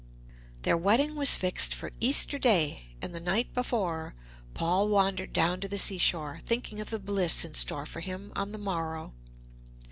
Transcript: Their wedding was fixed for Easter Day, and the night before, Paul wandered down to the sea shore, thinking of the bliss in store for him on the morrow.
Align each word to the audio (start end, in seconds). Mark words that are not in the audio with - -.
Their 0.63 0.77
wedding 0.77 1.13
was 1.13 1.35
fixed 1.35 1.75
for 1.75 1.91
Easter 1.99 2.39
Day, 2.39 2.95
and 3.03 3.13
the 3.13 3.19
night 3.19 3.53
before, 3.53 4.15
Paul 4.55 4.89
wandered 4.89 5.31
down 5.31 5.61
to 5.61 5.67
the 5.67 5.77
sea 5.77 5.99
shore, 5.99 6.39
thinking 6.43 6.81
of 6.81 6.89
the 6.89 6.97
bliss 6.97 7.45
in 7.45 7.53
store 7.53 7.85
for 7.85 7.99
him 7.99 8.31
on 8.35 8.51
the 8.51 8.57
morrow. 8.57 9.13